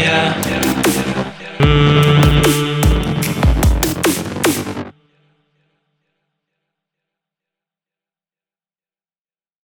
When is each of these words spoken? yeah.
yeah. 0.00 0.69